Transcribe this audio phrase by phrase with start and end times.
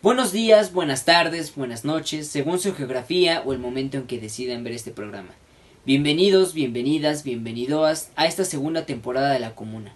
[0.00, 4.62] Buenos días, buenas tardes, buenas noches, según su geografía o el momento en que deciden
[4.62, 5.30] ver este programa.
[5.84, 9.92] Bienvenidos, bienvenidas, bienvenidoas a esta segunda temporada de La Comuna.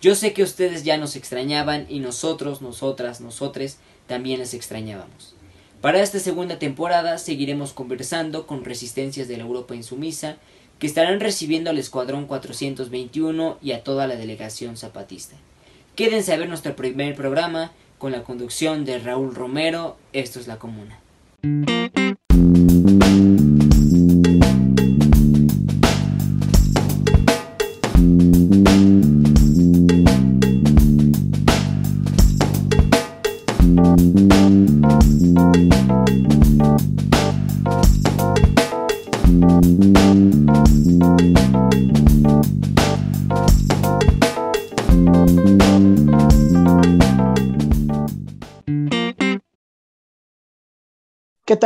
[0.00, 3.78] Yo sé que ustedes ya nos extrañaban y nosotros, nosotras, nosotres
[4.08, 5.36] también les extrañábamos.
[5.80, 10.38] Para esta segunda temporada seguiremos conversando con resistencias de la Europa insumisa
[10.80, 15.36] que estarán recibiendo al Escuadrón 421 y a toda la delegación zapatista.
[15.94, 19.96] Quédense a ver nuestro primer programa con la conducción de Raúl Romero.
[20.12, 20.98] Esto es La Comuna.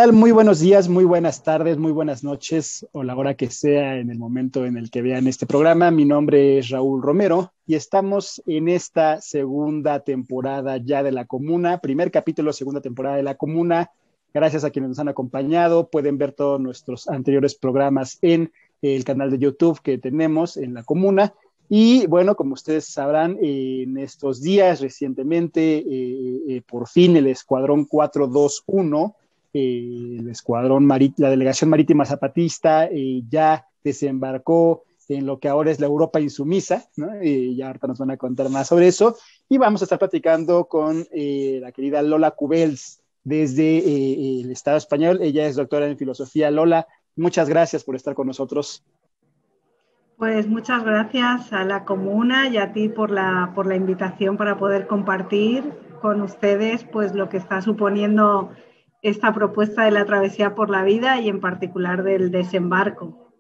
[0.01, 0.15] Tal?
[0.15, 4.09] Muy buenos días, muy buenas tardes, muy buenas noches o la hora que sea en
[4.09, 5.91] el momento en el que vean este programa.
[5.91, 11.83] Mi nombre es Raúl Romero y estamos en esta segunda temporada ya de La Comuna,
[11.83, 13.91] primer capítulo, segunda temporada de La Comuna.
[14.33, 15.91] Gracias a quienes nos han acompañado.
[15.91, 20.83] Pueden ver todos nuestros anteriores programas en el canal de YouTube que tenemos en La
[20.83, 21.35] Comuna.
[21.69, 27.85] Y bueno, como ustedes sabrán, en estos días recientemente, eh, eh, por fin el Escuadrón
[27.85, 29.15] 421
[29.53, 35.87] el escuadrón, la delegación marítima zapatista eh, ya desembarcó en lo que ahora es la
[35.87, 36.89] Europa insumisa,
[37.21, 39.17] y ya ahorita nos van a contar más sobre eso,
[39.49, 44.77] y vamos a estar platicando con eh, la querida Lola Cubels desde eh, el Estado
[44.77, 46.51] español, ella es doctora en filosofía.
[46.51, 48.85] Lola, muchas gracias por estar con nosotros.
[50.17, 54.59] Pues muchas gracias a la comuna y a ti por la, por la invitación para
[54.59, 55.65] poder compartir
[56.01, 58.51] con ustedes pues lo que está suponiendo
[59.03, 63.33] esta propuesta de la travesía por la vida y en particular del desembarco.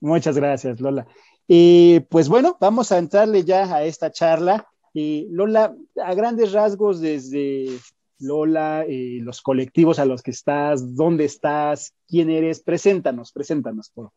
[0.00, 1.06] Muchas gracias, Lola.
[1.48, 4.66] Y pues bueno, vamos a entrarle ya a esta charla.
[4.92, 7.66] Y Lola, a grandes rasgos, desde
[8.18, 14.10] Lola, eh, los colectivos a los que estás, dónde estás, quién eres, preséntanos, preséntanos, por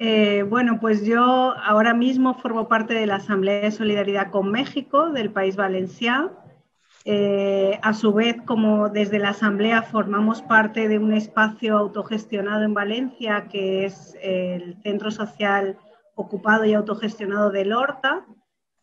[0.00, 5.10] eh, bueno, pues yo ahora mismo formo parte de la Asamblea de Solidaridad con México
[5.10, 6.43] del País Valenciano
[7.06, 12.72] eh, a su vez, como desde la Asamblea formamos parte de un espacio autogestionado en
[12.72, 15.76] Valencia, que es el Centro Social
[16.14, 18.24] Ocupado y Autogestionado de Lorta,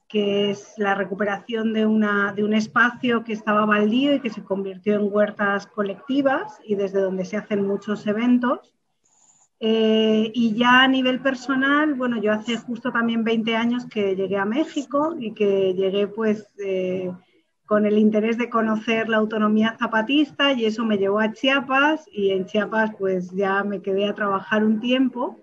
[0.08, 4.96] que es la recuperación de, de un espacio que estaba baldío y que se convirtió
[4.96, 8.76] en huertas colectivas y desde donde se hacen muchos eventos.
[9.60, 14.38] Eh, y ya a nivel personal, bueno, yo hace justo también 20 años que llegué
[14.38, 16.48] a México y que llegué pues...
[16.64, 17.12] Eh,
[17.72, 22.32] con el interés de conocer la autonomía zapatista y eso me llevó a Chiapas y
[22.32, 25.40] en Chiapas pues ya me quedé a trabajar un tiempo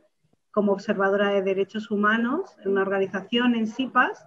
[0.50, 4.26] como observadora de derechos humanos en una organización en CIPAS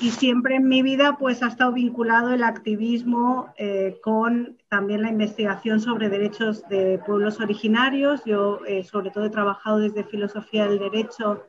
[0.00, 5.10] y siempre en mi vida pues ha estado vinculado el activismo eh, con también la
[5.10, 8.24] investigación sobre derechos de pueblos originarios.
[8.24, 11.44] Yo eh, sobre todo he trabajado desde filosofía del derecho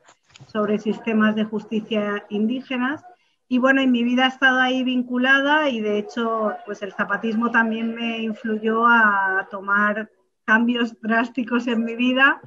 [0.46, 3.02] sobre sistemas de justicia indígenas
[3.48, 7.50] y bueno, en mi vida ha estado ahí vinculada y de hecho, pues el zapatismo
[7.50, 10.10] también me influyó a tomar
[10.44, 12.42] cambios drásticos en mi vida.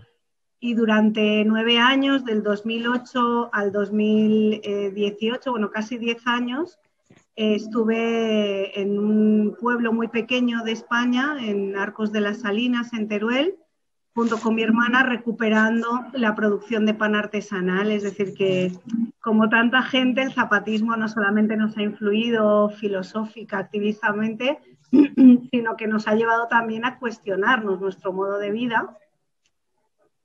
[0.59, 6.77] Y durante nueve años, del 2008 al 2018, bueno, casi diez años,
[7.35, 13.55] estuve en un pueblo muy pequeño de España, en Arcos de las Salinas, en Teruel,
[14.13, 17.91] junto con mi hermana recuperando la producción de pan artesanal.
[17.91, 18.71] Es decir, que
[19.21, 24.59] como tanta gente, el zapatismo no solamente nos ha influido filosófica, activistamente,
[25.51, 28.97] sino que nos ha llevado también a cuestionarnos nuestro modo de vida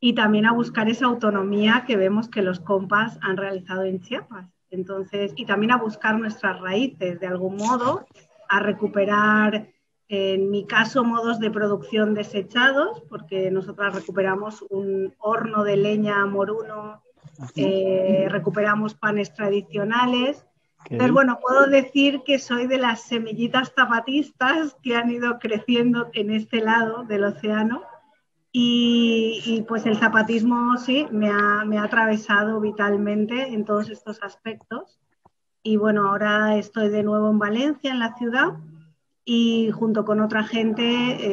[0.00, 4.46] y también a buscar esa autonomía que vemos que los compas han realizado en Chiapas.
[4.70, 8.06] Entonces, y también a buscar nuestras raíces de algún modo,
[8.48, 9.68] a recuperar
[10.08, 17.02] en mi caso, modos de producción desechados, porque nosotras recuperamos un horno de leña moruno,
[17.56, 20.46] eh, recuperamos panes tradicionales.
[20.88, 26.30] Pero bueno, puedo decir que soy de las semillitas zapatistas que han ido creciendo en
[26.30, 27.82] este lado del océano.
[28.52, 34.98] Y, pues el zapatismo sí me ha, me ha atravesado vitalmente en todos estos aspectos.
[35.62, 38.54] Y bueno, ahora estoy de nuevo en Valencia, en la ciudad,
[39.28, 40.84] y junto con otra gente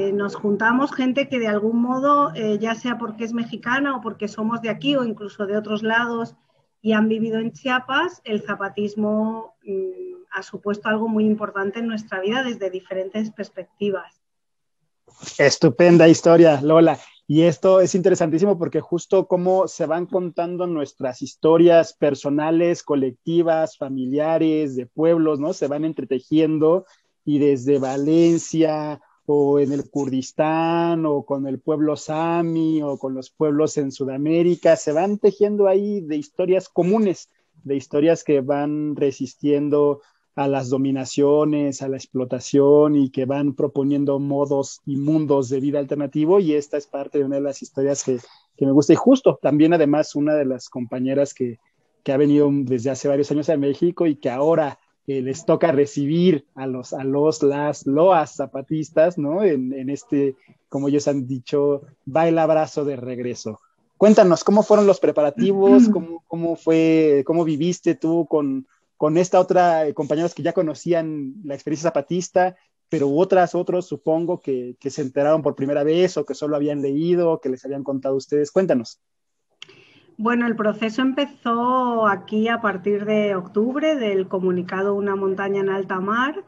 [0.08, 4.02] eh, nos juntamos, gente que de algún modo, eh, ya sea porque es mexicana o
[4.02, 6.36] porque somos de aquí o incluso de otros lados
[6.82, 12.20] y han vivido en Chiapas, el zapatismo mm, ha supuesto algo muy importante en nuestra
[12.20, 14.20] vida desde diferentes perspectivas.
[15.38, 16.98] Estupenda historia, Lola.
[17.28, 24.76] Y esto es interesantísimo porque justo cómo se van contando nuestras historias personales, colectivas, familiares,
[24.76, 25.54] de pueblos, ¿no?
[25.54, 26.86] Se van entretejiendo
[27.26, 33.30] y desde Valencia o en el Kurdistán o con el pueblo sami o con los
[33.30, 37.30] pueblos en Sudamérica, se van tejiendo ahí de historias comunes,
[37.64, 40.02] de historias que van resistiendo
[40.36, 45.80] a las dominaciones, a la explotación y que van proponiendo modos y mundos de vida
[45.80, 48.20] alternativo y esta es parte de una de las historias que,
[48.60, 48.94] me gusta.
[48.94, 51.60] Y justo también además una de las compañeras que,
[52.06, 56.46] ha venido desde hace varios años a México y que ahora eh, les toca recibir
[56.56, 59.44] a los, a los, las, loas zapatistas, ¿no?
[59.44, 60.36] En, en este,
[60.70, 63.60] como ellos han dicho, baila abrazo de regreso.
[63.98, 65.88] Cuéntanos, ¿cómo fueron los preparativos?
[65.94, 68.68] ¿Cómo, cómo fue, cómo viviste tú con,
[68.98, 72.56] con esta otra eh, compañeros que ya conocían la experiencia zapatista,
[72.90, 77.40] pero otras, otros supongo que, se enteraron por primera vez o que solo habían leído,
[77.42, 78.52] que les habían contado ustedes.
[78.52, 79.00] Cuéntanos.
[80.18, 86.00] Bueno, el proceso empezó aquí a partir de octubre del comunicado Una montaña en alta
[86.00, 86.44] mar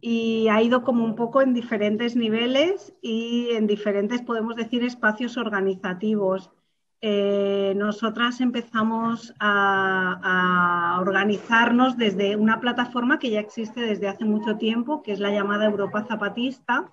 [0.00, 5.38] y ha ido como un poco en diferentes niveles y en diferentes, podemos decir, espacios
[5.38, 6.50] organizativos.
[7.00, 15.02] Eh, nosotras empezamos a, organizarnos desde una plataforma que ya existe desde hace mucho tiempo,
[15.02, 16.90] que es la llamada Europa Zapatista,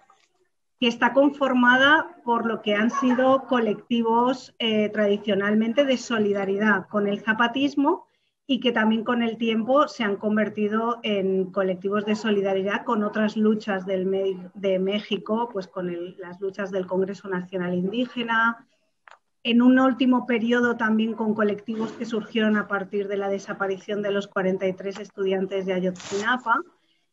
[0.81, 7.21] que está conformada por lo que han sido colectivos eh, tradicionalmente de solidaridad con el
[7.21, 8.07] zapatismo
[8.47, 13.37] y que también con el tiempo se han convertido en colectivos de solidaridad con otras
[13.37, 18.67] luchas de México, pues con las luchas del Congreso Nacional Indígena,
[19.43, 24.11] en un último periodo también con colectivos que surgieron a partir de la desaparición de
[24.11, 26.59] los 43 estudiantes de Ayotzinapa.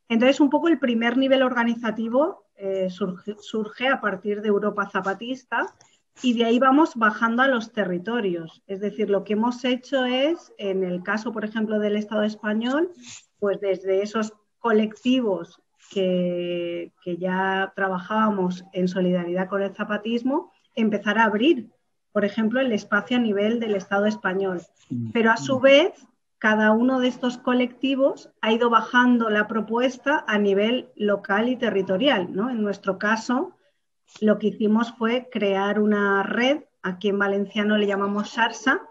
[0.08, 5.74] Entonces, un poco el primer nivel organizativo eh, surge, a partir de Europa Zapatista
[6.22, 8.62] y de ahí vamos bajando a los territorios.
[8.66, 12.90] Es decir, lo que hemos hecho es, en el caso, por ejemplo, del Estado español,
[13.38, 21.24] pues desde esos colectivos que, que ya trabajábamos en solidaridad con el zapatismo, empezar a
[21.24, 21.70] abrir
[22.18, 24.62] por ejemplo, el espacio a nivel del Estado español.
[24.90, 25.10] Mm.
[25.12, 25.92] Pero a su vez,
[26.38, 32.28] cada uno de estos colectivos ha ido bajando la propuesta a nivel local y territorial.
[32.32, 32.48] ¿no?
[32.48, 33.56] En nuestro caso,
[34.20, 38.82] lo que hicimos fue crear una red, aquí en valenciano le llamamos SARSA,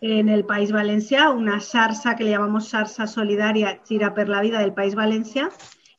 [0.00, 4.58] en el País Valencia, una SARSA que le llamamos SARSA Solidaria Chira per la Vida
[4.58, 5.48] del País Valencia,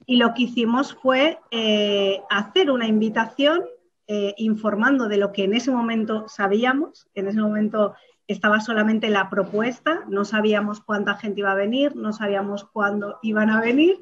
[0.06, 3.64] y lo que hicimos fue eh, hacer una invitación
[4.08, 7.96] eh, informando de lo que en ese momento sabíamos, en ese momento
[8.28, 13.50] estaba solamente la propuesta, no sabíamos cuánta gente iba a venir, no sabíamos cuándo iban
[13.50, 13.98] a venir,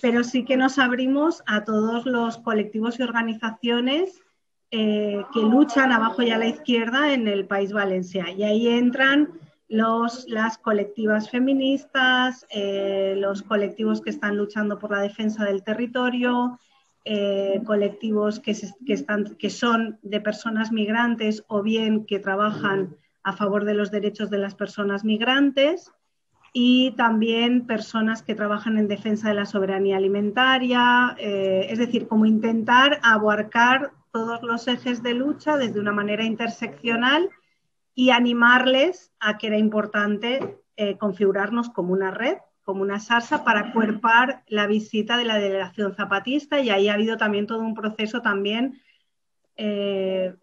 [0.00, 4.20] pero sí que nos abrimos a todos los colectivos y organizaciones
[4.70, 8.30] eh, que luchan abajo y a la izquierda en el país Valencia.
[8.30, 9.30] Y ahí entran
[9.68, 16.58] los, las colectivas feministas, eh, los colectivos que están luchando por la defensa del territorio,
[17.04, 18.54] eh, colectivos que,
[19.50, 24.54] son de personas migrantes o bien que trabajan a favor de los derechos de las
[24.54, 25.92] personas migrantes
[26.52, 32.26] y también personas que trabajan en defensa de la soberanía alimentaria, eh, es decir, como
[32.26, 37.28] intentar abarcar todos los ejes de lucha desde una manera interseccional
[37.94, 43.72] y animarles a que era importante eh, configurarnos como una red como una salsa para
[43.72, 46.60] cuerpar la visita de la delegación zapatista.
[46.60, 48.80] Y ahí ha habido también todo un proceso también
[49.56, 50.34] eh,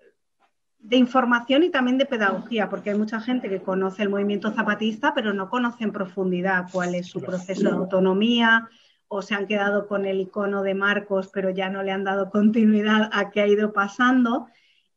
[0.81, 5.13] de información y también de pedagogía, porque hay mucha gente que conoce el movimiento zapatista,
[5.13, 8.67] pero no conoce en profundidad cuál es su proceso de autonomía
[9.07, 12.29] o se han quedado con el icono de Marcos, pero ya no le han dado
[12.29, 14.47] continuidad a qué ha ido pasando.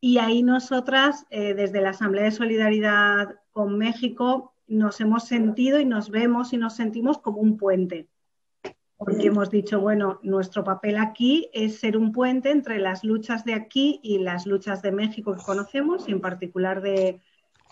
[0.00, 5.84] Y ahí nosotras, eh, desde la Asamblea de Solidaridad con México, nos hemos sentido y
[5.84, 8.08] nos vemos y nos sentimos como un puente.
[9.04, 13.54] Porque hemos dicho, bueno, nuestro papel aquí es ser un puente entre las luchas de
[13.54, 17.20] aquí y las luchas de México que conocemos, y en particular de,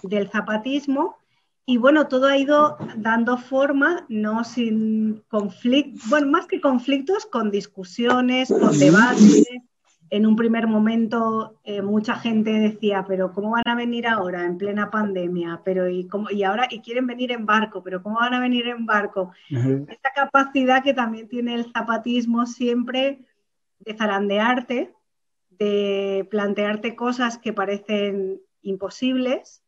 [0.02, 1.16] del zapatismo.
[1.64, 7.50] Y bueno, todo ha ido dando forma, no sin conflictos, bueno, más que conflictos, con
[7.50, 9.46] discusiones, con debates,
[10.12, 14.58] en un primer momento eh, mucha gente decía, pero ¿cómo van a venir ahora en
[14.58, 15.62] plena pandemia?
[15.64, 18.68] Pero ¿y, cómo, y ahora y quieren venir en barco, pero ¿cómo van a venir
[18.68, 19.32] en barco?
[19.48, 23.24] Esta capacidad que también tiene el zapatismo siempre
[23.78, 24.94] de zarandearte,
[25.48, 29.64] de plantearte cosas que parecen imposibles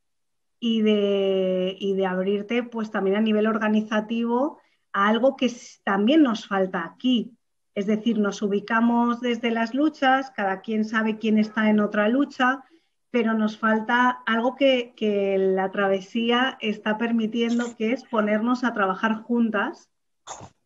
[0.60, 4.58] y de, y de abrirte pues también a nivel organizativo
[4.92, 5.50] a algo que
[5.84, 7.32] también nos falta aquí.
[7.74, 12.64] Es decir, nos ubicamos desde las luchas, cada quien sabe quién está en otra lucha,
[13.10, 14.92] pero nos falta algo que,
[15.38, 19.88] la travesía está permitiendo, que es ponernos a trabajar juntas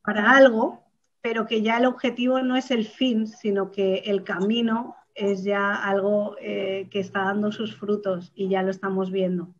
[0.02, 0.82] para algo,
[1.20, 5.74] pero que ya el objetivo no es el fin, sino que el camino es ya
[5.74, 9.54] algo eh, que está dando sus frutos y ya lo estamos viendo.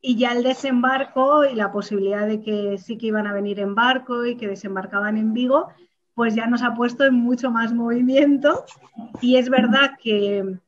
[0.00, 3.74] Y ya el desembarco y la posibilidad de que sí que iban a venir en
[3.74, 5.68] barco y que desembarcaban en Vigo,
[6.14, 8.64] pues ya nos ha puesto en mucho más movimiento.
[9.20, 10.58] Y es verdad que,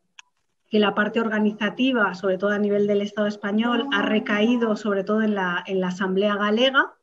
[0.68, 5.22] que la parte organizativa, sobre todo a nivel del Estado español, ha recaído sobre todo
[5.22, 6.94] en la, en la Asamblea Galega,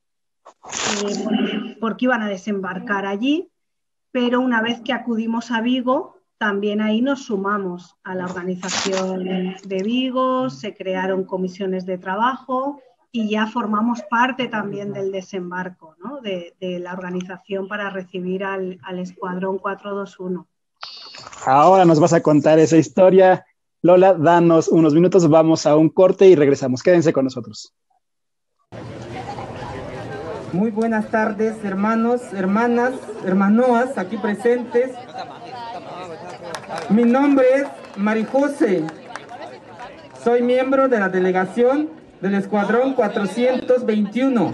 [1.06, 3.50] eh, porque iban a desembarcar allí,
[4.12, 9.84] pero una vez que acudimos a Vigo, también ahí nos sumamos a la organización de
[9.84, 12.82] Vigo, se crearon comisiones de trabajo
[13.16, 16.20] y ya formamos parte también del desembarco, ¿no?
[16.20, 20.48] de, la organización para recibir al, al Escuadrón 421.
[21.46, 23.46] Ahora nos vas a contar esa historia.
[23.84, 26.82] Lola, danos unos minutos, vamos a un corte y regresamos.
[26.82, 27.72] Quédense con nosotros.
[30.52, 34.92] Muy buenas tardes, hermanos, hermanas, hermanoas aquí presentes.
[36.90, 38.88] Mi nombre es Marijose.
[40.24, 44.54] Soy miembro de la delegación del Escuadrón 421.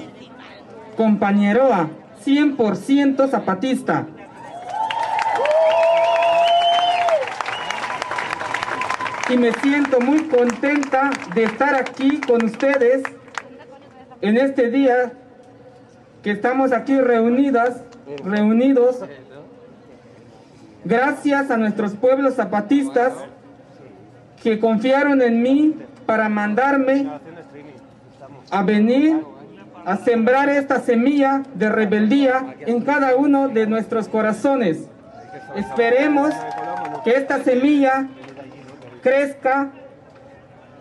[0.98, 1.90] Compañeroa,
[2.26, 4.08] 100% zapatista.
[9.30, 13.04] Y me siento muy contenta de estar aquí con ustedes
[14.22, 15.14] en este día
[16.24, 17.84] que estamos aquí reunidas,
[18.26, 19.02] reunidos,
[20.84, 23.14] gracias a nuestros pueblos zapatistas
[24.42, 25.76] que confiaron en mí
[26.08, 27.08] para mandarme
[28.51, 29.24] a venir
[29.86, 34.88] a sembrar esta semilla de rebeldía en cada uno de nuestros corazones.
[35.56, 36.34] Esperemos
[37.03, 38.08] que esta semilla
[39.01, 39.72] crezca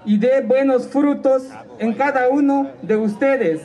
[0.04, 1.48] y dé buenos frutos
[1.78, 3.62] en cada uno de ustedes.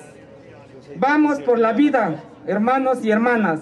[0.97, 3.61] Vamos por la vida, hermanos y hermanas.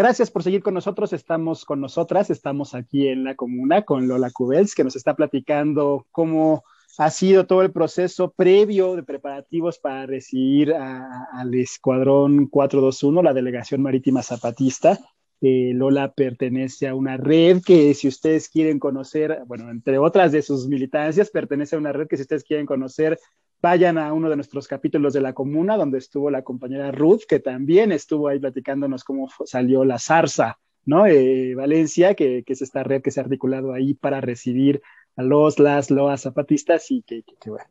[0.00, 1.12] Gracias por seguir con nosotros.
[1.12, 6.06] Estamos con nosotras, estamos aquí en la comuna con Lola Cubels, que nos está platicando
[6.10, 6.64] cómo
[6.96, 13.82] ha sido todo el proceso previo de preparativos para recibir al Escuadrón 421, la Delegación
[13.82, 14.98] Marítima Zapatista,
[15.42, 20.42] eh, Lola pertenece a una red que si ustedes quieren conocer, bueno, entre otras de
[20.42, 23.18] sus militancias, pertenece a una red que si ustedes quieren conocer,
[23.62, 27.40] vayan a uno de nuestros capítulos de la comuna, donde estuvo la compañera Ruth, que
[27.40, 31.06] también estuvo ahí platicándonos cómo salió la zarza, ¿no?
[31.06, 34.82] Eh, Valencia, que, es esta red que se ha articulado ahí para recibir
[35.16, 37.66] a los, las, loas zapatistas y que, que bueno.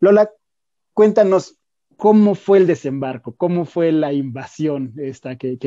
[0.00, 0.30] Lola,
[0.92, 1.58] cuéntanos,
[1.98, 3.34] ¿Cómo fue el desembarco?
[3.34, 5.58] ¿Cómo fue la invasión esta que,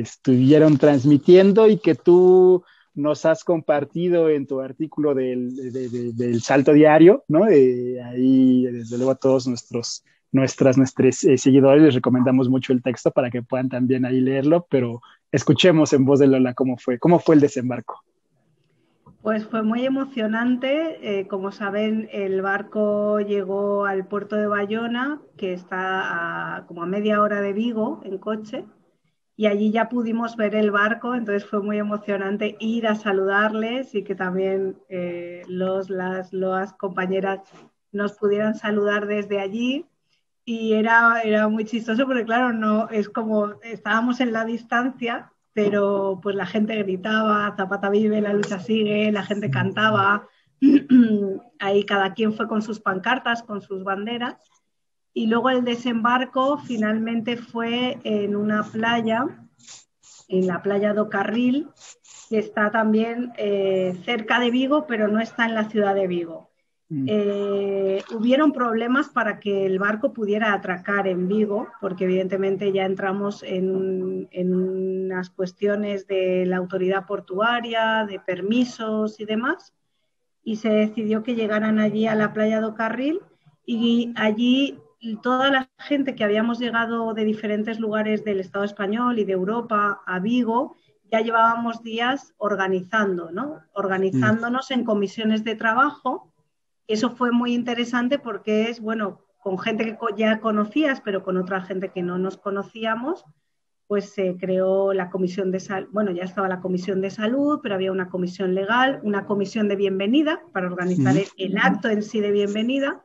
[0.00, 2.62] estuvieron transmitiendo y que tú
[2.94, 7.44] nos has compartido en tu artículo del, Salto Diario, ¿no?
[7.44, 13.10] ahí, desde luego, a todos nuestros, nuestras, nuestros eh, seguidores les recomendamos mucho el texto
[13.10, 17.18] para que puedan también ahí leerlo, pero escuchemos en voz de Lola cómo fue, cómo
[17.18, 18.02] fue el desembarco.
[19.22, 21.20] Pues fue muy emocionante.
[21.20, 26.86] Eh, como saben, el barco llegó al puerto de Bayona, que está a, como a
[26.86, 28.64] media hora de Vigo en coche,
[29.36, 34.04] y allí ya pudimos ver el barco, entonces fue muy emocionante ir a saludarles y
[34.04, 37.40] que también eh, los, las, las compañeras
[37.92, 39.86] nos pudieran saludar desde allí.
[40.44, 46.18] Y era, era muy chistoso porque, claro, no es como estábamos en la distancia, pero
[46.22, 50.26] pues la gente gritaba, Zapata vive, la lucha sigue, la gente cantaba,
[51.58, 54.36] ahí cada quien fue con sus pancartas, con sus banderas.
[55.14, 59.26] Y luego el desembarco finalmente fue en una playa,
[60.28, 61.68] en la playa do Carril,
[62.30, 66.52] que está también eh, cerca de Vigo, pero no está en la ciudad de Vigo.
[66.88, 67.06] Mm.
[67.08, 73.42] Eh, hubieron problemas para que el barco pudiera atracar en Vigo, porque evidentemente ya entramos
[73.42, 79.74] en, unas cuestiones de la autoridad portuaria, de permisos y demás,
[80.44, 83.20] y se decidió que llegaran allí a la playa do Carril
[83.64, 84.78] y allí
[85.22, 90.00] toda la gente que habíamos llegado de diferentes lugares del Estado español y de Europa
[90.06, 90.76] a Vigo,
[91.10, 93.60] ya llevábamos días organizando, ¿no?
[93.74, 96.32] Organizándonos en comisiones de trabajo.
[96.86, 101.60] Eso fue muy interesante porque es, bueno, con gente que ya conocías, pero con otra
[101.62, 103.24] gente que no nos conocíamos,
[103.88, 107.74] pues se creó la comisión de salud, bueno, ya estaba la comisión de salud, pero
[107.74, 112.30] había una comisión legal, una comisión de bienvenida para organizar el, acto en sí de
[112.30, 113.02] bienvenida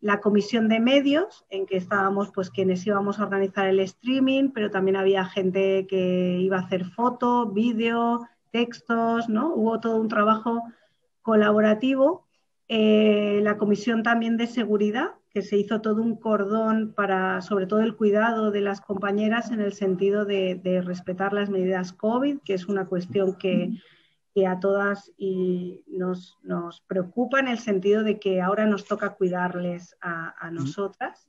[0.00, 4.70] la comisión de medios, en que estábamos pues quienes íbamos a organizar el streaming, pero
[4.70, 9.54] también había gente que iba a hacer foto, vídeo, textos, ¿no?
[9.54, 10.62] Hubo todo un trabajo
[11.22, 12.26] colaborativo.
[12.68, 17.80] Eh, la comisión también de seguridad, que se hizo todo un cordón para, sobre todo,
[17.80, 22.66] el cuidado de las compañeras en el sentido de, respetar las medidas COVID, que es
[22.66, 23.72] una cuestión que,
[24.46, 26.38] a todas y nos,
[26.86, 31.28] preocupa en el sentido de que ahora nos toca cuidarles a, nosotras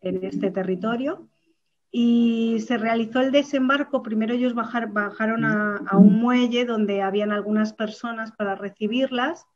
[0.00, 1.28] en este territorio.
[1.90, 4.02] Y se realizó el desembarco.
[4.02, 9.46] Primero ellos bajaron a, a un muelle donde habían algunas personas para recibirlas,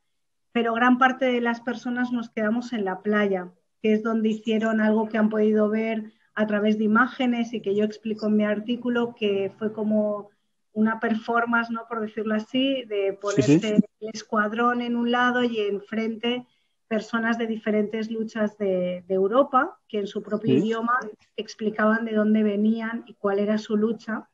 [0.51, 4.79] pero gran parte de las personas nos quedamos en la playa que es donde hicieron
[4.79, 8.45] algo que han podido ver a través de imágenes y que yo explico en mi
[8.45, 10.29] artículo, que fue como
[10.73, 11.85] una performance, ¿no?
[11.87, 16.45] por decirlo así, de ponerse el escuadrón en un lado y enfrente
[16.87, 20.99] personas de diferentes luchas de, Europa, que en su propio idioma
[21.37, 24.27] explicaban de dónde venían y cuál era su lucha.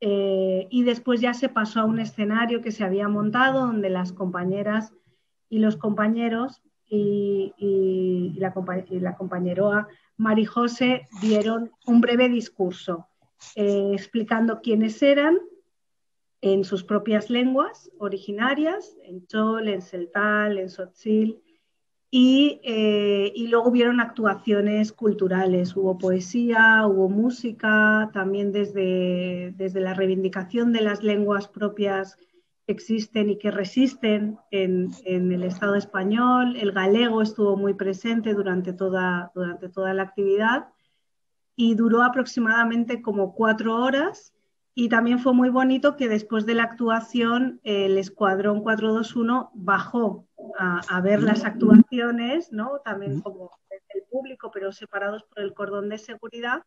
[0.00, 4.12] Eh, y después ya se pasó a un escenario que se había montado donde las
[4.12, 4.94] compañeras
[5.50, 7.52] y los compañeros y,
[8.38, 8.54] la,
[8.90, 13.08] la compañeroa Mari José dieron un breve discurso
[13.54, 15.38] eh, explicando quiénes eran
[16.40, 21.42] en sus propias lenguas originarias, en chol, en celtal, en sotzil,
[22.10, 29.92] y, eh, y, luego hubieron actuaciones culturales, hubo poesía, hubo música, también desde, desde la
[29.92, 32.16] reivindicación de las lenguas propias
[32.68, 36.56] existen y que resisten en, el Estado español.
[36.56, 40.68] El galego estuvo muy presente durante toda, durante toda la actividad
[41.56, 44.34] y duró aproximadamente como cuatro horas.
[44.80, 51.00] Y también fue muy bonito que después de la actuación el Escuadrón 421 bajó a,
[51.00, 52.78] ver las actuaciones, ¿no?
[52.84, 56.62] también como el público, pero separados por el cordón de seguridad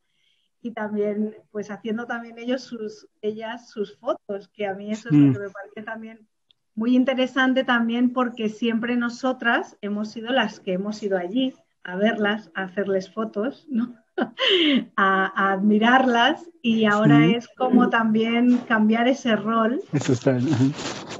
[0.61, 5.15] y también pues haciendo también ellos sus, ellas sus fotos, que a mí eso es
[5.15, 5.33] lo mm.
[5.33, 6.27] que me parece también
[6.75, 11.53] muy interesante también porque siempre nosotras hemos sido las que hemos ido allí
[11.85, 13.95] a verlas, a hacerles fotos, ¿no?
[14.97, 20.37] a, admirarlas y ahora es como también cambiar ese rol Eso está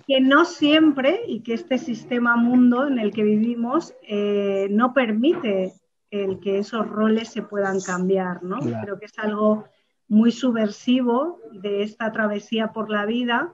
[0.08, 5.74] que no siempre y que este sistema mundo en el que vivimos eh, no permite
[6.10, 8.60] el que esos roles se puedan cambiar, ¿no?
[8.60, 9.64] Creo que es algo
[10.10, 13.54] muy subversivo de esta travesía por la vida,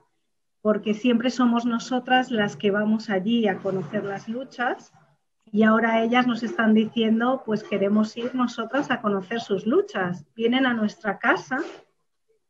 [0.60, 4.92] porque siempre somos nosotras las que vamos allí a conocer las luchas
[5.52, 10.26] y ahora ellas nos están diciendo, pues queremos ir nosotras a conocer sus luchas.
[10.34, 11.58] Vienen a nuestra casa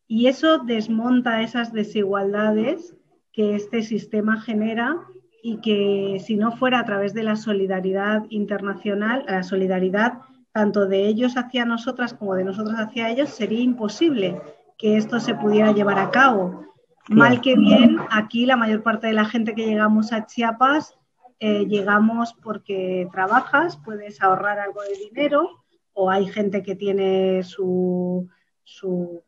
[0.07, 2.95] y eso desmonta esas desigualdades
[3.33, 4.97] que este sistema genera
[5.43, 10.21] y que si no fuera a través de la solidaridad internacional, la solidaridad
[10.53, 14.41] tanto de ellos hacia nosotras como de nosotros hacia ellos, sería imposible
[14.77, 16.65] que esto se pudiera llevar a cabo.
[17.09, 20.99] Mal que bien, aquí la mayor parte de la gente que llegamos a Chiapas
[21.41, 28.29] eh, llegamos porque trabajas, puedes ahorrar algo de dinero o hay gente que tiene su,
[28.65, 29.23] su,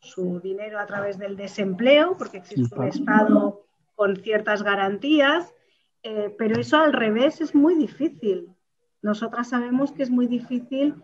[0.00, 5.52] su dinero a través del desempleo porque existe un Estado con ciertas garantías,
[6.02, 8.48] eh, pero eso al revés es muy difícil.
[9.02, 10.94] Nosotras sabemos que es muy difícil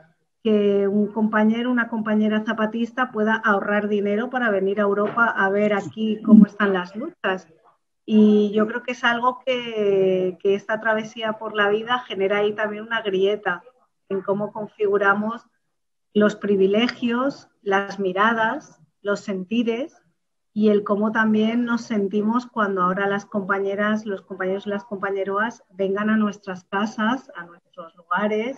[0.42, 5.74] que un compañero, una compañera zapatista pueda ahorrar dinero para venir a Europa a ver
[5.74, 7.48] aquí cómo están las luchas.
[8.09, 12.85] Y yo creo que es algo que, esta travesía por la vida genera ahí también
[12.85, 13.64] una grieta
[14.09, 15.42] en cómo configuramos
[16.14, 20.01] los privilegios, las miradas, los sentires
[20.55, 25.64] y el cómo también nos sentimos cuando ahora las compañeras, los compañeros y las compañeras
[25.71, 28.57] vengan a nuestras casas, a nuestros lugares,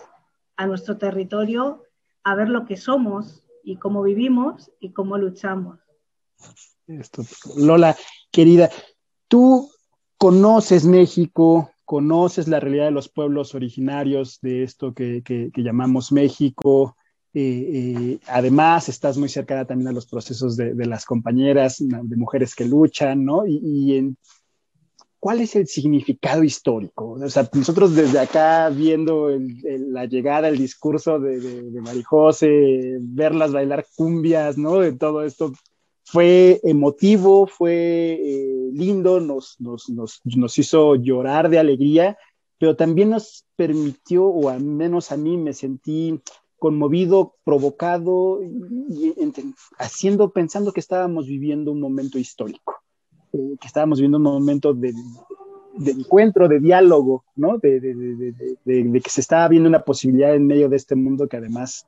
[0.57, 1.83] a nuestro territorio,
[2.23, 5.79] a ver lo que somos y cómo vivimos y cómo luchamos.
[7.57, 7.95] Lola,
[8.31, 8.69] querida,
[9.29, 9.71] tú
[10.17, 16.97] conoces México, conoces la realidad de los pueblos originarios de esto que, que llamamos México,
[17.33, 22.55] eh, eh, además, estás muy cercana también a los procesos de, las compañeras, de mujeres
[22.55, 23.45] que luchan, ¿no?
[23.45, 24.15] Y,
[25.19, 27.11] ¿cuál es el significado histórico?
[27.11, 33.85] O sea, nosotros desde acá viendo la llegada, el discurso de, de, Marijose, verlas bailar
[33.95, 34.79] cumbias, ¿no?
[34.79, 35.53] De todo esto,
[36.11, 42.17] fue emotivo, fue eh, lindo, nos, nos, nos, nos hizo llorar de alegría,
[42.57, 46.19] pero también nos permitió, o al menos a mí me sentí
[46.57, 49.13] conmovido, provocado y,
[49.77, 52.77] haciendo, pensando que estábamos viviendo un momento histórico,
[53.31, 54.91] eh, que estábamos viviendo un momento de,
[55.85, 57.59] encuentro, de diálogo, ¿no?
[57.59, 57.79] De,
[58.65, 61.85] que se está viendo una posibilidad en medio de este mundo que además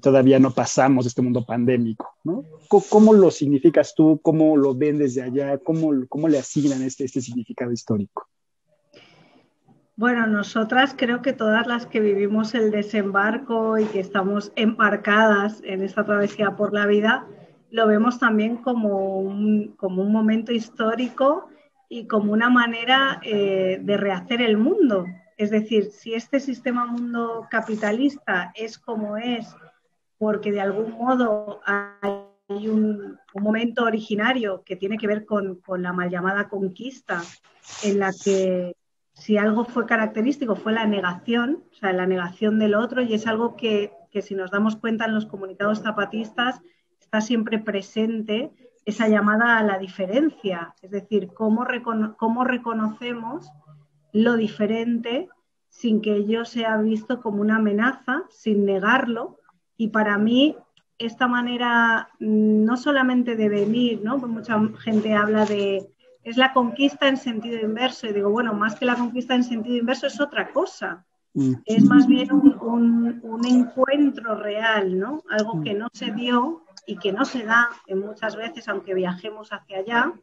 [0.00, 2.44] todavía no pasamos, este mundo pandémico, ¿no?
[2.68, 4.20] ¿Cómo, lo significas tú?
[4.22, 5.58] ¿Cómo lo ven desde allá?
[5.58, 8.26] ¿Cómo, cómo le asignan este, este significado histórico?
[9.96, 15.82] Bueno, nosotras creo que todas las que vivimos el desembarco y que estamos embarcadas en
[15.82, 17.26] esta travesía por la vida,
[17.70, 21.48] lo vemos también como un, como un momento histórico
[21.88, 25.06] y como una manera eh, de rehacer el mundo.
[25.36, 29.54] Es decir, si este sistema mundo capitalista es como es,
[30.18, 35.92] porque de algún modo hay un, momento originario que tiene que ver con, con la
[35.92, 37.22] mal llamada conquista,
[37.82, 38.74] en la que
[39.16, 43.26] si algo fue característico fue la negación, o sea, la negación del otro, y es
[43.26, 46.62] algo que, si nos damos cuenta en los comunicados zapatistas
[46.98, 48.50] está siempre presente
[48.86, 51.66] esa llamada a la diferencia, es decir, cómo,
[52.16, 53.50] cómo reconocemos
[54.12, 55.28] lo diferente
[55.68, 59.38] sin que ello sea visto como una amenaza, sin negarlo.
[59.76, 60.56] Y para mí,
[60.98, 64.18] esta manera no solamente de venir, ¿no?
[64.18, 65.88] mucha gente habla de
[66.26, 68.08] es la conquista en sentido inverso.
[68.08, 71.06] Y digo, bueno, más que la conquista en sentido inverso es otra cosa.
[71.34, 71.52] Mm.
[71.64, 75.22] Es más bien un, encuentro real, ¿no?
[75.30, 79.52] Algo que no se dio y que no se da en muchas veces, aunque viajemos
[79.52, 80.14] hacia allá,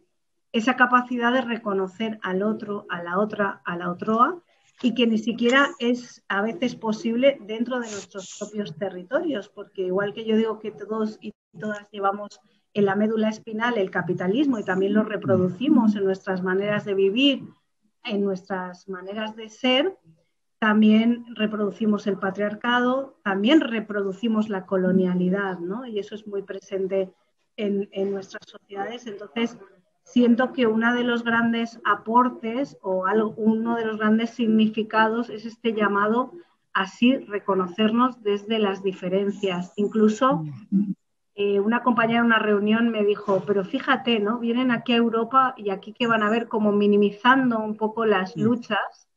[0.51, 4.41] esa capacidad de reconocer al otro, a la otra, a la otroa,
[4.81, 10.13] y que ni siquiera es a veces posible dentro de nuestros propios territorios, porque igual
[10.13, 12.39] que yo digo que todos y todas llevamos
[12.73, 17.43] en la médula espinal el capitalismo y también lo reproducimos en nuestras maneras de vivir,
[18.03, 19.97] en nuestras maneras de ser,
[20.59, 25.85] también reproducimos el patriarcado, también reproducimos la colonialidad, ¿no?
[25.85, 27.13] Y eso es muy presente
[27.57, 29.05] en, en nuestras sociedades.
[29.05, 29.57] Entonces,
[30.03, 35.45] siento que uno de los grandes aportes o algo, uno de los grandes significados es
[35.45, 36.33] este llamado
[36.73, 40.43] así reconocernos desde las diferencias, incluso
[41.35, 44.37] eh, una compañera en una reunión me dijo, pero fíjate, ¿no?
[44.37, 48.37] Vienen aquí a Europa y aquí que van a ver como minimizando un poco las
[48.37, 49.07] luchas.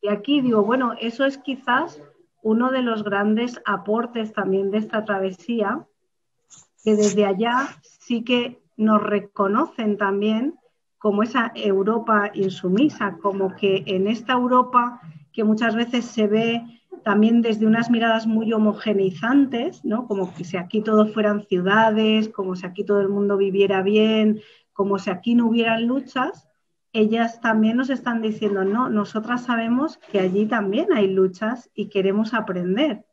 [0.00, 2.02] Y aquí digo, bueno, eso es quizás
[2.42, 5.86] uno de los grandes aportes también de esta travesía,
[6.82, 10.54] que desde allá sí que nos reconocen también
[10.98, 15.00] como esa Europa insumisa, como que en esta Europa
[15.32, 16.62] que muchas veces se ve
[17.04, 20.06] también desde unas miradas muy homogeneizantes, ¿no?
[20.06, 24.40] Como que si aquí todo fueran ciudades, como si aquí todo el mundo viviera bien,
[24.72, 26.48] como si aquí no hubieran luchas,
[26.92, 32.34] ellas también nos están diciendo, no, nosotras sabemos que allí también hay luchas y queremos
[32.34, 33.04] aprender.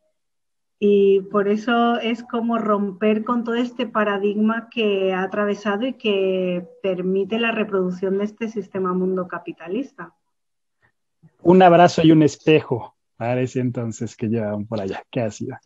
[0.80, 6.68] Y por eso es como romper con todo este paradigma que ha atravesado y que
[6.82, 10.14] permite la reproducción de este sistema mundo capitalista.
[11.42, 15.02] Un abrazo y un espejo Parece entonces que llevan por allá.
[15.10, 15.56] ¿Qué ha sido?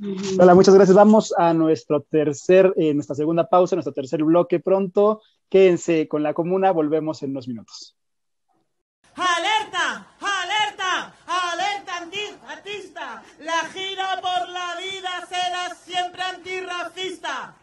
[0.41, 0.97] Hola, muchas gracias.
[0.97, 5.21] Vamos a nuestro tercer, eh, nuestra segunda pausa, nuestro tercer bloque pronto.
[5.51, 7.95] Quédense con la comuna, volvemos en unos minutos.
[9.17, 10.12] ¡Alerta!
[16.23, 17.55] Antirracista.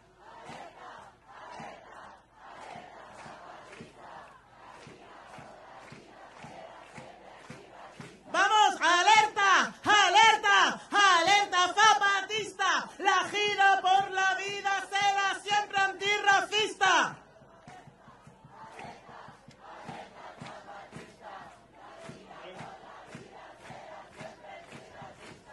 [8.31, 8.81] ¡Vamos!
[8.81, 9.73] ¡Alerta!
[9.83, 10.81] ¡Alerta!
[10.91, 12.89] ¡Alerta zapatista!
[12.99, 17.15] ¡La gira por la vida será siempre antirracista!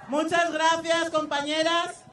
[0.09, 2.06] Muchas gracias, compañeras.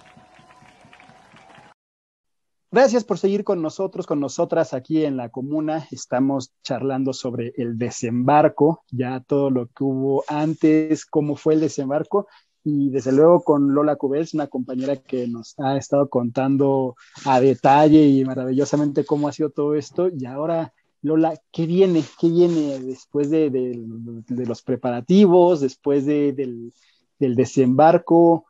[2.74, 5.88] Gracias por seguir con nosotros, con nosotras aquí en la comuna.
[5.92, 12.26] Estamos charlando sobre el desembarco, ya todo lo que hubo antes, cómo fue el desembarco.
[12.64, 18.08] Y desde luego con Lola Cubels, una compañera que nos ha estado contando a detalle
[18.08, 20.10] y maravillosamente cómo ha sido todo esto.
[20.10, 22.04] Y ahora, Lola, ¿qué viene?
[22.20, 23.86] ¿Qué viene después de,
[24.30, 26.74] los preparativos, después del,
[27.20, 28.48] del desembarco?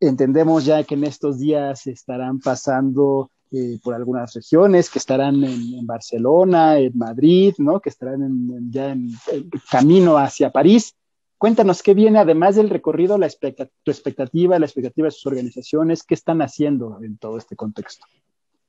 [0.00, 5.86] Entendemos ya que en estos días estarán pasando eh, por algunas regiones, que estarán en,
[5.86, 7.80] Barcelona, en Madrid, ¿no?
[7.80, 9.10] que estarán ya en,
[9.70, 10.94] camino hacia París.
[11.38, 16.14] Cuéntanos qué viene, además del recorrido, la tu expectativa, la expectativa de sus organizaciones, qué
[16.14, 18.06] están haciendo en todo este contexto.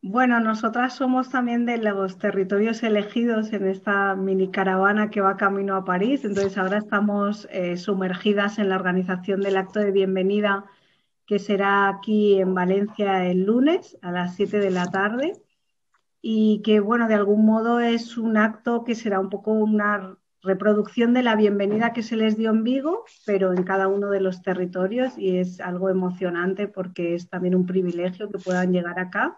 [0.03, 5.75] Bueno, nosotras somos también de los territorios elegidos en esta mini caravana que va camino
[5.75, 6.23] a París.
[6.23, 10.65] Entonces ahora estamos eh, sumergidas en la organización del acto de bienvenida
[11.27, 15.33] que será aquí en Valencia el lunes a las 7 de la tarde
[16.21, 21.13] y que, bueno, de algún modo es un acto que será un poco una reproducción
[21.13, 24.41] de la bienvenida que se les dio en Vigo, pero en cada uno de los
[24.41, 29.37] territorios y es algo emocionante porque es también un privilegio que puedan llegar acá.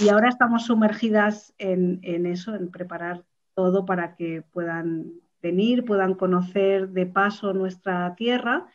[0.00, 6.14] Y ahora estamos sumergidas en, en eso, en preparar todo para que puedan venir, puedan
[6.14, 8.66] conocer de paso nuestra tierra.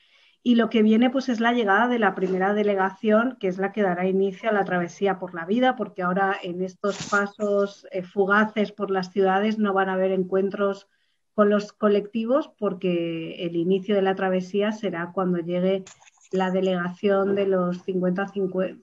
[0.45, 3.71] Y lo que viene pues es la llegada de la primera delegación, que es la
[3.71, 8.03] que dará inicio a la travesía por la vida, porque ahora en estos pasos eh,
[8.03, 10.89] fugaces por las ciudades no van a haber encuentros
[11.33, 15.85] con los colectivos porque el inicio de la travesía será cuando llegue
[16.31, 18.27] la delegación de los 50,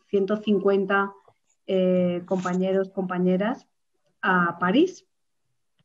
[0.08, 1.12] 150
[1.66, 3.68] eh, compañeros, compañeras
[4.22, 5.06] a París.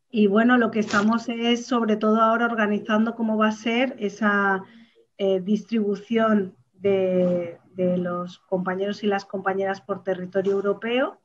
[0.09, 4.63] Y bueno, lo que estamos es sobre todo ahora organizando cómo va a ser esa
[5.17, 11.19] eh, distribución de, de los compañeros y las compañeras por territorio europeo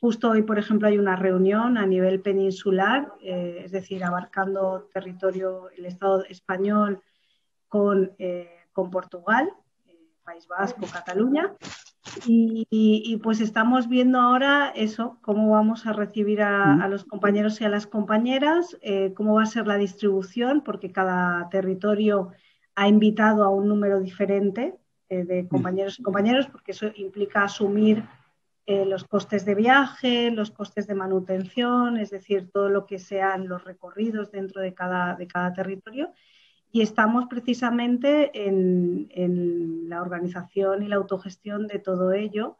[0.00, 5.68] Justo hoy, por ejemplo, hay una reunión a nivel peninsular, eh, es decir, abarcando territorio,
[5.76, 7.02] el Estado español
[7.68, 9.52] con, eh, con Portugal,
[10.24, 11.52] País Vasco, Cataluña.
[12.26, 17.68] Y, pues estamos viendo ahora eso, cómo vamos a recibir a, los compañeros y a
[17.68, 18.78] las compañeras,
[19.14, 22.30] cómo va a ser la distribución, porque cada territorio
[22.74, 24.74] ha invitado a un número diferente
[25.08, 28.04] de compañeros y compañeros, porque eso implica asumir
[28.66, 33.48] eh, los costes de viaje, los costes de manutención, es decir, todo lo que sean
[33.48, 36.12] los recorridos dentro de cada, de cada territorio.
[36.70, 42.58] Y estamos precisamente en, en la organización y la autogestión de todo ello,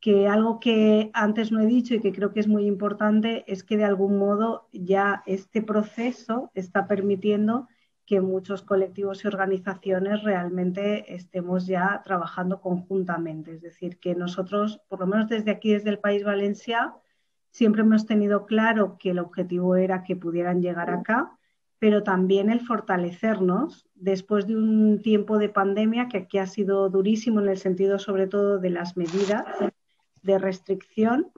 [0.00, 3.64] que algo que antes no he dicho y que creo que es muy importante es
[3.64, 7.66] que de algún modo ya este proceso está permitiendo
[8.10, 13.52] que muchos colectivos y organizaciones realmente estemos ya trabajando conjuntamente.
[13.52, 16.92] Es decir, que nosotros, por lo menos desde aquí, desde el País Valencia,
[17.52, 21.38] siempre hemos tenido claro que el objetivo era que pudieran llegar acá,
[21.78, 27.38] pero también el fortalecernos después de un tiempo de pandemia que aquí ha sido durísimo
[27.38, 29.44] en el sentido sobre todo de las medidas
[30.24, 31.30] de restricción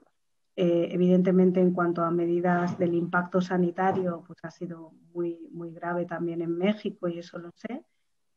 [0.55, 6.05] eh, evidentemente, en cuanto a medidas del impacto sanitario, pues ha sido muy, muy grave
[6.05, 7.83] también en México y eso lo sé.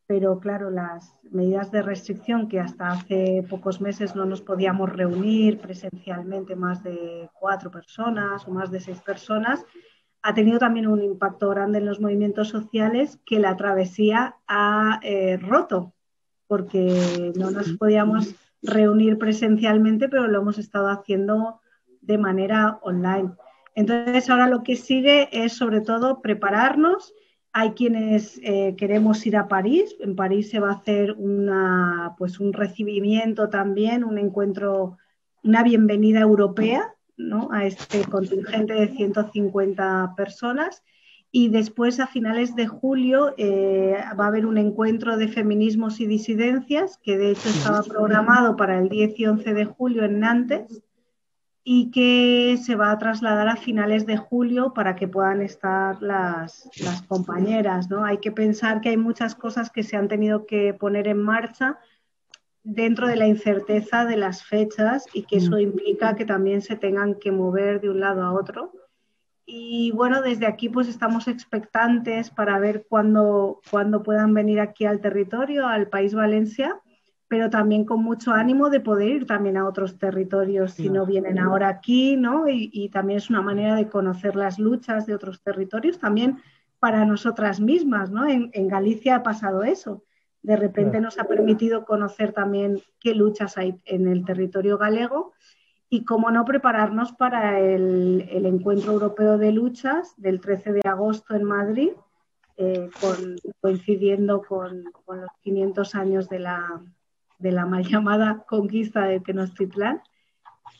[0.07, 5.59] Pero claro, las medidas de restricción que hasta hace pocos meses no nos podíamos reunir
[5.59, 9.65] presencialmente más de cuatro personas o más de seis personas,
[10.23, 15.37] ha tenido también un impacto grande en los movimientos sociales que la travesía ha eh,
[15.37, 15.93] roto,
[16.47, 21.59] porque no nos podíamos reunir presencialmente, pero lo hemos estado haciendo
[22.07, 23.31] de manera online.
[23.75, 27.13] Entonces, ahora lo que sigue es sobre todo prepararnos.
[27.51, 29.95] Hay quienes eh, queremos ir a París.
[29.99, 34.97] En París se va a hacer una, pues un recibimiento también, un encuentro,
[35.43, 37.49] una bienvenida europea ¿no?
[37.51, 40.83] a este contingente de 150 personas.
[41.29, 46.07] Y después, a finales de julio, eh, va a haber un encuentro de feminismos y
[46.07, 50.83] disidencias, que de hecho estaba programado para el 10 y 11 de julio en Nantes
[51.69, 56.69] y que se va a trasladar a finales de julio para que puedan estar las,
[57.09, 57.89] compañeras.
[57.89, 58.05] ¿no?
[58.05, 61.77] Hay que pensar que hay muchas cosas que se han tenido que poner en marcha
[62.63, 65.59] dentro de la incerteza de las fechas y que eso mm.
[65.59, 68.71] implica que también se tengan que mover de un lado a otro.
[69.45, 75.01] Y bueno, desde aquí pues estamos expectantes para ver cuándo, cuándo puedan venir aquí al
[75.01, 76.79] territorio, al país Valencia
[77.27, 81.39] pero también con mucho ánimo de poder ir también a otros territorios si no vienen
[81.39, 82.47] ahora aquí, ¿no?
[82.47, 86.37] Y, también es una manera de conocer las luchas de otros territorios también
[86.79, 88.27] para nosotras mismas, ¿no?
[88.27, 90.03] En, Galicia ha pasado eso.
[90.41, 95.33] De repente nos ha permitido conocer también qué luchas hay en el territorio galego
[95.89, 101.43] y cómo no prepararnos para el, Encuentro Europeo de Luchas del 13 de agosto en
[101.43, 101.89] Madrid,
[102.55, 102.89] eh,
[103.59, 106.81] coincidiendo con, con los 500 años de la,
[107.39, 110.01] de la mal llamada conquista de Tenochtitlán.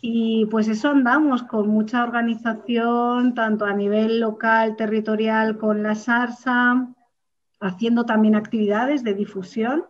[0.02, 6.94] Y pues eso andamos con mucha organización, tanto a nivel local, territorial, con la SARSA,
[7.60, 9.86] haciendo también actividades de difusión.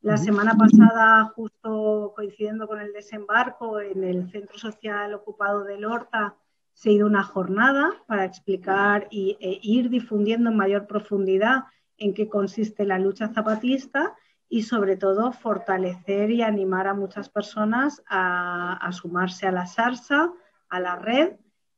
[0.00, 6.36] La semana pasada, justo coincidiendo con el desembarco en el Centro Social Ocupado de Lorta,
[6.72, 11.64] se ha ido una jornada para explicar y, e ir difundiendo en mayor profundidad
[11.96, 14.14] en qué consiste la lucha zapatista
[14.48, 20.32] y sobre todo fortalecer y animar a muchas personas a, sumarse a la SARSA,
[20.68, 21.36] a la red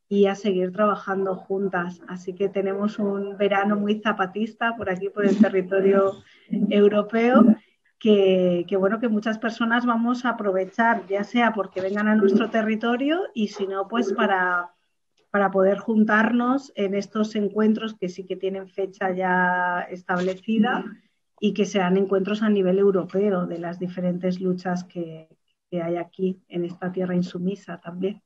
[0.08, 2.00] y a seguir trabajando juntas.
[2.08, 6.22] Así que tenemos un verano muy zapatista por aquí, por el territorio
[6.70, 7.56] europeo,
[7.98, 12.50] que, que, bueno, que muchas personas vamos a aprovechar, ya sea porque vengan a nuestro
[12.50, 14.70] territorio y si no, pues para
[15.30, 20.84] para poder juntarnos en estos encuentros que sí que tienen fecha ya establecida
[21.40, 25.28] y que sean encuentros a nivel europeo de las diferentes luchas que,
[25.72, 28.20] hay aquí en esta tierra insumisa también.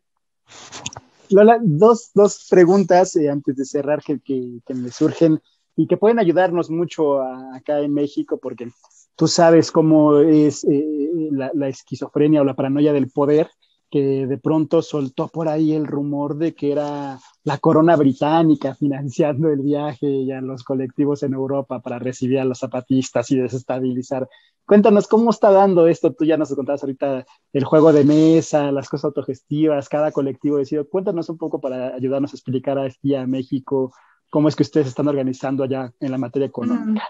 [1.29, 5.39] Lola, dos, dos preguntas eh, antes de cerrar que, que, me surgen
[5.77, 8.71] y que pueden ayudarnos mucho acá en México, porque
[9.15, 13.51] tú sabes cómo es eh, la, esquizofrenia o la paranoia del poder
[13.95, 19.49] que de pronto soltó por ahí el rumor de que era la corona británica financiando
[19.51, 24.29] el viaje y a los colectivos en Europa para recibir a los zapatistas y desestabilizar.
[24.67, 26.13] Cuéntanos cómo está dando esto.
[26.13, 30.89] Tú ya nos contabas ahorita el juego de mesa, las cosas autogestivas, cada colectivo decidido.
[30.89, 33.93] Cuéntanos un poco para ayudarnos a explicar aquí a México
[34.29, 37.05] cómo es que ustedes están organizando allá en la materia económica.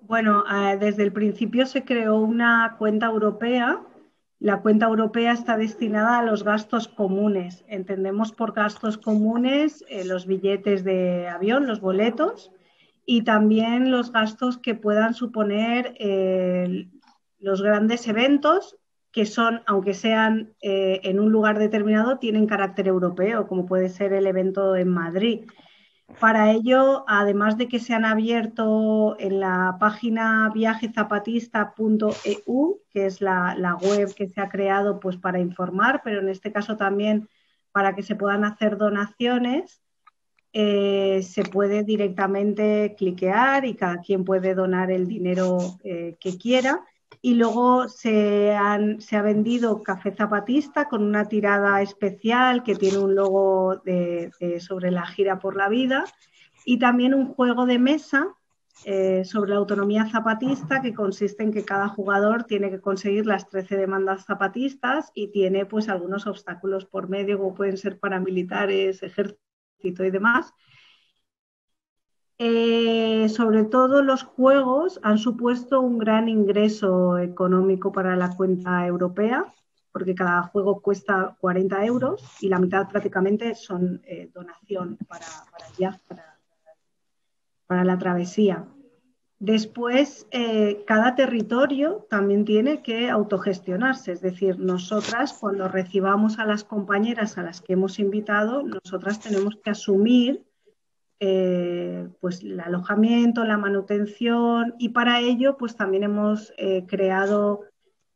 [0.00, 3.86] Bueno, eh, desde el principio se creó una cuenta europea
[4.42, 7.64] la cuenta europea está destinada a los gastos comunes.
[7.68, 12.50] Entendemos por gastos comunes eh, los billetes de avión, los boletos
[13.06, 16.88] y también los gastos que puedan suponer eh,
[17.38, 18.76] los grandes eventos
[19.12, 24.12] que son, aunque sean eh, en un lugar determinado, tienen carácter europeo, como puede ser
[24.12, 25.44] el evento en Madrid.
[26.18, 33.76] Para ello, además de que se han abierto en la página viajezapatista.eu, que es la,
[33.80, 37.28] web que se ha creado pues, para informar, pero en este caso también
[37.72, 39.82] para que se puedan hacer donaciones,
[40.52, 46.84] eh, se puede directamente cliquear y cada quien puede donar el dinero eh, que quiera
[47.24, 48.52] y luego se,
[48.98, 54.90] se, ha vendido Café Zapatista con una tirada especial que tiene un logo de, sobre
[54.90, 56.04] la gira por la vida
[56.64, 58.34] y también un juego de mesa
[58.84, 63.48] eh, sobre la autonomía zapatista que consiste en que cada jugador tiene que conseguir las
[63.48, 70.04] 13 demandas zapatistas y tiene pues algunos obstáculos por medio como pueden ser paramilitares, ejército
[70.04, 70.52] y demás
[72.38, 79.46] eh, sobre todo los juegos han supuesto un gran ingreso económico para la cuenta europea,
[79.92, 85.26] porque cada juego cuesta 40 euros y la mitad prácticamente son eh, donación para,
[86.08, 86.26] para,
[87.66, 88.66] para, la travesía.
[89.38, 96.64] Después, eh, cada territorio también tiene que autogestionarse, es decir, nosotras cuando recibamos a las
[96.64, 100.44] compañeras a las que hemos invitado, nosotras tenemos que asumir
[101.24, 107.60] eh, pues el alojamiento, la manutención y para ello pues también hemos eh, creado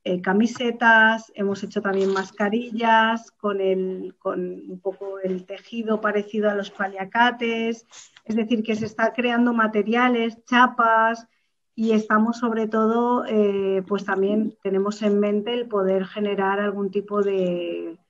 [0.03, 6.57] eh, camisetas, hemos hecho también mascarillas con, el, con un poco el tejido parecido a
[6.57, 7.87] los paliacates,
[8.25, 11.29] es decir, que se está creando materiales, chapas
[11.77, 13.25] y estamos sobre todo,
[13.87, 18.01] pues también tenemos en mente el poder generar algún tipo de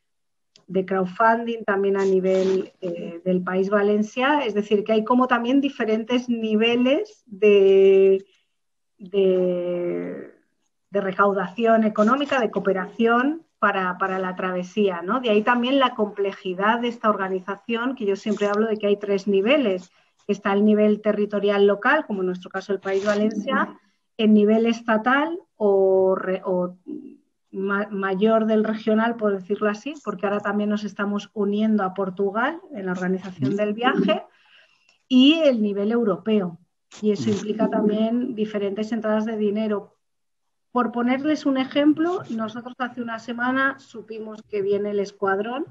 [0.66, 5.60] de crowdfunding también a nivel eh, del país Valencia, es decir, que hay como también
[5.60, 8.24] diferentes niveles de,
[8.98, 10.32] de,
[10.90, 15.02] recaudación económica, de cooperación para, la travesía.
[15.02, 15.20] ¿no?
[15.20, 18.96] De ahí también la complejidad de esta organización, que yo siempre hablo de que hay
[18.96, 19.90] tres niveles.
[20.26, 23.78] Está el nivel territorial local, como en nuestro caso el país Valencia,
[24.16, 26.76] el nivel estatal o, o
[27.56, 32.86] mayor del regional, por decirlo así, porque ahora también nos estamos uniendo a Portugal en
[32.86, 34.22] la organización del viaje,
[35.08, 36.58] y el nivel europeo.
[37.02, 39.94] Y eso implica también diferentes entradas de dinero.
[40.72, 45.66] Por ponerles un ejemplo, nosotros hace una semana supimos que viene el escuadrón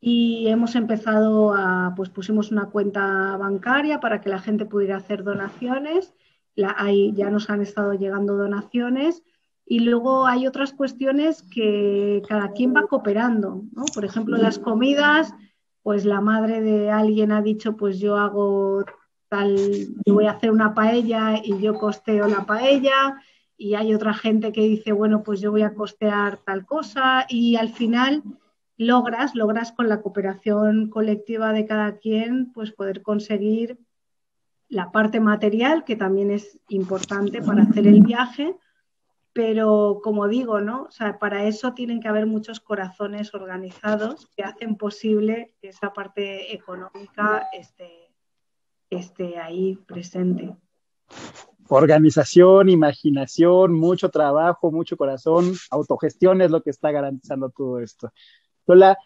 [0.00, 5.24] y hemos empezado a, pues pusimos una cuenta bancaria para que la gente pudiera hacer
[5.24, 6.14] donaciones.
[6.54, 9.22] La, ahí ya nos han estado llegando donaciones
[9.66, 13.84] y luego hay otras cuestiones que cada quien va cooperando, ¿no?
[13.94, 15.34] Por ejemplo, las comidas,
[15.82, 18.84] pues la madre de alguien ha dicho, pues yo hago
[19.28, 19.56] tal,
[20.04, 23.20] yo voy a hacer una paella y yo costeo la paella,
[23.56, 27.56] y hay otra gente que dice, bueno, pues yo voy a costear tal cosa, y
[27.56, 28.22] al final
[28.76, 33.78] logras, logras con la cooperación colectiva de cada quien, pues poder conseguir
[34.68, 38.56] la parte material, que también es importante para hacer el viaje,
[39.34, 40.84] pero como digo, ¿no?
[40.84, 45.92] O sea, para eso tienen que haber muchos corazones organizados que hacen posible que esa
[45.92, 48.12] parte económica esté,
[48.88, 50.54] esté ahí presente.
[51.68, 58.12] Organización, imaginación, mucho trabajo, mucho corazón, autogestión es lo que está garantizando todo esto.
[58.66, 58.96] Lola,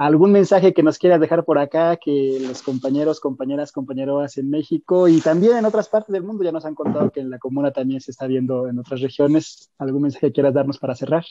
[0.00, 5.08] ¿Algún mensaje que nos quieras dejar por acá que los compañeros, compañeras, compañeros en México
[5.08, 7.70] y también en otras partes del mundo ya nos han contado que en la comuna
[7.70, 9.70] también se está viendo en otras regiones?
[9.76, 11.26] ¿Algún mensaje que quieras darnos para cerrar?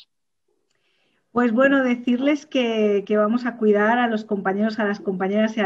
[1.32, 5.62] Pues bueno, decirles que, vamos a cuidar a los compañeros, a las compañeras y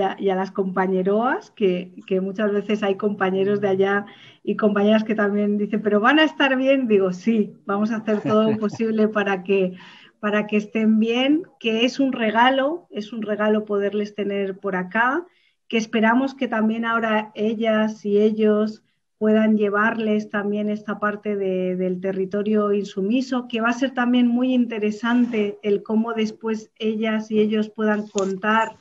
[0.00, 1.92] a, las compañeroas, que,
[2.22, 4.06] muchas veces hay compañeros de allá
[4.42, 6.88] y compañeras que también dicen, pero van a estar bien.
[6.88, 9.76] Digo, sí, vamos a hacer todo lo posible para que,
[10.20, 15.26] para que estén bien, que es un regalo, es un regalo poderles tener por acá,
[15.68, 18.82] que esperamos que también ahora ellas y ellos
[19.18, 25.58] puedan llevarles también esta parte del territorio insumiso, que va a ser también muy interesante
[25.62, 28.76] el cómo después ellas y ellos puedan contar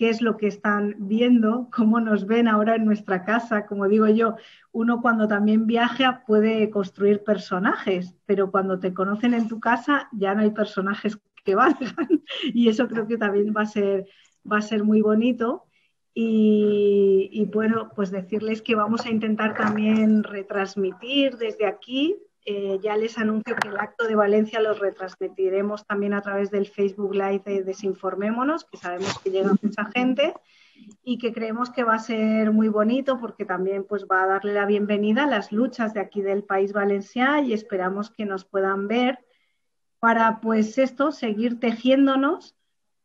[0.00, 3.66] qué es lo que están viendo, cómo nos ven ahora en nuestra casa.
[3.66, 4.36] Como digo yo,
[4.72, 10.34] uno cuando también viaja puede construir personajes, pero cuando te conocen en tu casa ya
[10.34, 14.06] no hay personajes que valgan y eso creo que también va a ser,
[14.50, 15.66] va a ser muy bonito.
[16.14, 22.16] Y, bueno, pues decirles que vamos a intentar también retransmitir desde aquí.
[22.52, 26.66] Eh, ya les anuncio que el acto de Valencia lo retransmitiremos también a través del
[26.66, 30.34] Facebook Live de Desinformémonos, que sabemos que llega mucha gente
[31.04, 34.52] y que creemos que va a ser muy bonito porque también pues va a darle
[34.52, 38.88] la bienvenida a las luchas de aquí del país valenciano y esperamos que nos puedan
[38.88, 39.20] ver
[40.00, 42.56] para pues esto, seguir tejiéndonos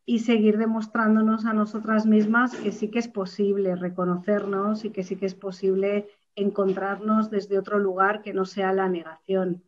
[0.08, 5.18] y seguir demostrándonos a nosotras mismas que sí que es posible reconocernos y que sí
[5.18, 9.64] que es posible encontrarnos desde otro lugar que no sea la negación.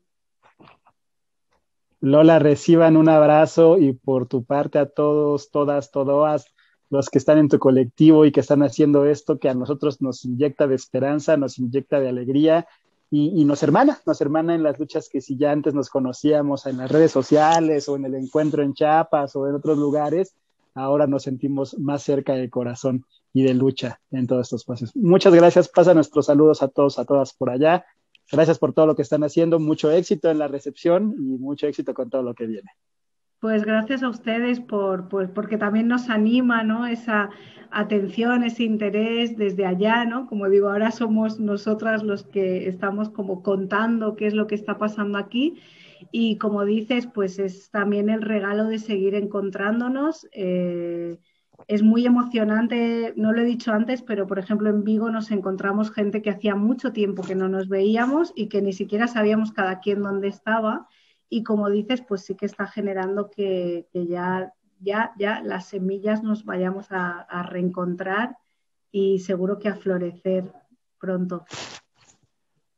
[1.99, 6.45] Lola, reciban un abrazo y por tu parte a todos, todas, todas
[6.89, 10.23] los que están en tu colectivo y que están haciendo esto que a nosotros nos
[10.23, 12.67] inyecta de esperanza, nos inyecta de alegría
[13.09, 16.77] y, nos hermana, nos hermana en las luchas que si ya antes nos conocíamos en
[16.77, 20.35] las redes sociales o en el encuentro en Chiapas o en otros lugares,
[20.73, 23.05] ahora nos sentimos más cerca de corazón
[23.37, 24.95] y de lucha en todos estos pasos.
[24.95, 27.85] Muchas gracias, pasa nuestros saludos a todos, a todas por allá.
[28.31, 31.93] Gracias por todo lo que están haciendo, mucho éxito en la recepción y mucho éxito
[31.93, 32.71] con todo lo que viene.
[33.39, 36.87] Pues gracias a ustedes por, pues porque también nos anima, ¿no?
[36.87, 37.29] Esa
[37.69, 40.25] atención, ese interés desde allá, ¿no?
[40.25, 44.79] Como digo, ahora somos nosotras los que estamos como contando qué es lo que está
[44.79, 45.61] pasando aquí
[46.11, 50.27] y como dices, pues es también el regalo de seguir encontrándonos.
[50.31, 51.19] Eh,
[51.65, 55.91] es muy emocionante, no lo he dicho antes, pero por ejemplo en Vigo nos encontramos
[55.91, 59.79] gente que hacía mucho tiempo que no nos veíamos y que ni siquiera sabíamos cada
[59.79, 60.87] quien dónde estaba
[61.29, 66.45] y como dices, pues sí que está generando que, ya, ya, ya las semillas nos
[66.45, 68.37] vayamos a, reencontrar
[68.91, 70.45] y seguro que a florecer
[70.99, 71.45] pronto.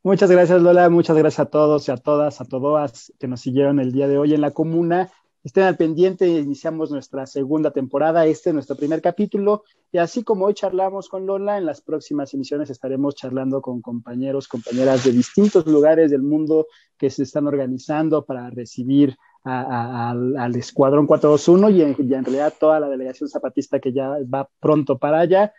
[0.01, 3.79] Muchas gracias Lola, muchas gracias a todos y a todas, a todas que nos siguieron
[3.79, 5.09] el día de hoy en la comuna.
[5.41, 10.45] Estén al pendiente, iniciamos nuestra segunda temporada, este es nuestro primer capítulo, y así como
[10.45, 15.65] hoy charlamos con Lola, en las próximas emisiones estaremos charlando con compañeros, compañeras de distintos
[15.65, 16.67] lugares del mundo
[16.97, 19.15] que se están organizando para recibir
[19.45, 24.49] al Escuadrón 421 y en, y en realidad toda la delegación zapatista que ya va
[24.59, 25.53] pronto para allá.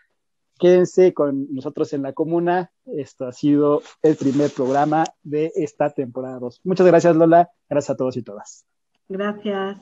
[0.59, 2.71] Quédense con nosotros en la comuna.
[2.85, 6.61] Esto ha sido el primer programa de esta temporada 2.
[6.65, 7.51] Muchas gracias, Lola.
[7.71, 8.67] Gracias a todos y todas.
[9.11, 9.77] Gracias.